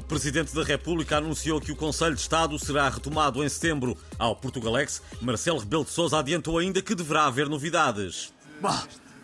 [0.00, 3.94] Presidente da República anunciou que o Conselho de Estado será retomado em setembro.
[4.18, 8.32] Ao Portugalex, Marcelo Rebelo de Sousa adiantou ainda que deverá haver novidades.
[8.58, 8.74] Bom,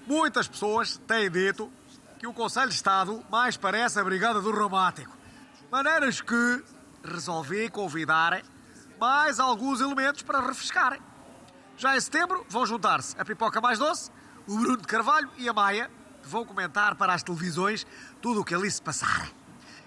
[0.06, 1.72] muitas pessoas têm dito
[2.18, 5.16] que o Conselho de Estado mais parece a Brigada do Romântico.
[5.70, 6.62] Maneiras que
[7.02, 8.42] resolvi convidar
[9.00, 11.00] mais alguns elementos para refrescarem.
[11.78, 14.10] Já em setembro vão juntar-se a Pipoca Mais Doce,
[14.46, 15.90] o Bruno de Carvalho e a Maia,
[16.22, 17.86] que vão comentar para as televisões
[18.20, 19.30] tudo o que ali se passar.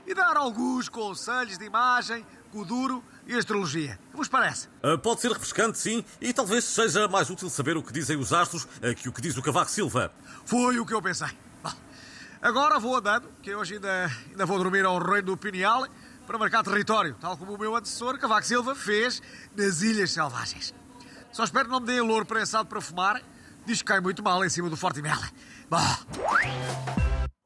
[0.06, 3.98] E dar alguns conselhos de imagem, Kuduro e astrologia.
[4.12, 4.68] Que vos parece?
[4.84, 8.34] Uh, pode ser refrescante, sim, e talvez seja mais útil saber o que dizem os
[8.34, 10.14] astros uh, que o que diz o Cavaco Silva.
[10.46, 11.30] Foi o que eu pensei.
[11.64, 11.72] Bom,
[12.42, 15.88] agora vou andando, que hoje ainda, ainda vou dormir ao reino do Pineal
[16.28, 19.22] para marcar território, tal como o meu antecessor, Cavaco Silva, fez
[19.56, 20.74] nas Ilhas Selvagens.
[21.32, 23.22] Só espero que não me deem louro prensado para fumar.
[23.66, 25.30] Diz que cai muito mal em cima do Forte Mela.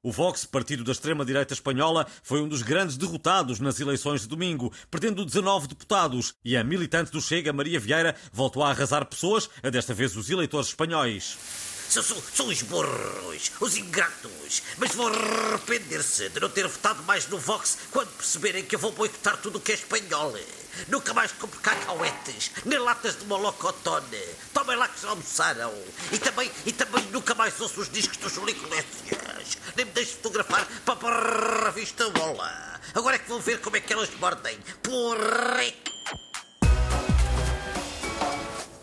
[0.06, 4.72] O Vox, partido da extrema-direita espanhola, foi um dos grandes derrotados nas eleições de domingo,
[4.92, 6.36] perdendo 19 deputados.
[6.46, 10.68] E a militante do Chega, Maria Vieira, voltou a arrasar pessoas, desta vez os eleitores
[10.68, 11.75] espanhóis.
[11.90, 17.38] São, são, os burros, os ingratos, mas vão arrepender-se de não ter votado mais no
[17.38, 20.34] Vox quando perceberem que eu vou boicotar tudo o que é espanhol.
[20.90, 24.22] Nunca mais compro cacauetes, nem latas de molocotone.
[24.54, 25.74] Tomem lá que já almoçaram.
[26.12, 29.58] E também, e também nunca mais ouço os discos dos Júlio Iglesias.
[29.76, 32.80] Nem me deixo fotografar para a revista Bola.
[32.94, 34.60] Agora é que vão ver como é que elas mordem.
[34.84, 35.95] Porra!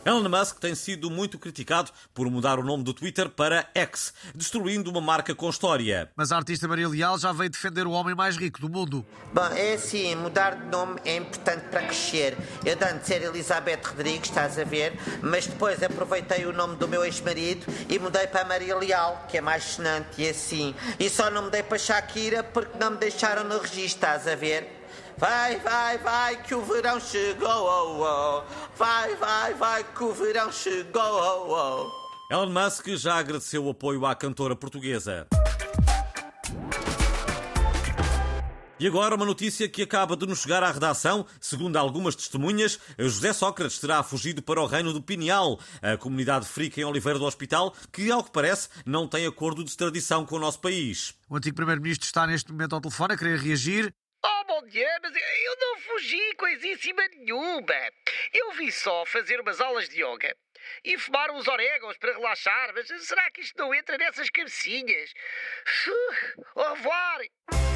[0.04, 4.90] Elon Musk tem sido muito criticado por mudar o nome do Twitter para X, destruindo
[4.90, 6.10] uma marca com história.
[6.16, 9.06] Mas a artista Maria Leal já veio defender o homem mais rico do mundo.
[9.32, 12.36] Bom, é assim, mudar de nome é importante para crescer.
[12.64, 16.88] Eu de antes era Elizabeth Rodrigues, estás a ver, mas depois aproveitei o nome do
[16.88, 20.74] meu ex-marido e mudei para Maria Leal, que é mais sonante e assim.
[20.98, 24.81] E só não mudei para Shakira porque não me deixaram no registro, estás a ver?
[25.16, 27.48] Vai, vai, vai, que o verão chegou.
[27.48, 28.42] Oh, oh.
[28.76, 31.02] Vai, vai, vai, que o verão chegou.
[31.02, 32.34] Oh, oh.
[32.34, 35.26] Elon Musk já agradeceu o apoio à cantora portuguesa.
[38.82, 41.24] E agora uma notícia que acaba de nos chegar à redação.
[41.40, 46.80] Segundo algumas testemunhas, José Sócrates terá fugido para o reino do Pineal, a comunidade frica
[46.80, 50.40] em Oliveira do Hospital, que, ao que parece, não tem acordo de extradição com o
[50.40, 51.14] nosso país.
[51.30, 53.94] O antigo primeiro-ministro está neste momento ao telefone a querer reagir.
[54.64, 57.74] Mas eu não fugi coisíssima nenhuma.
[58.32, 60.36] Eu vi só fazer umas aulas de yoga
[60.84, 65.12] e fumar uns orégãos para relaxar, mas será que isto não entra nessas cabecinhas?
[66.54, 67.71] Au revoir!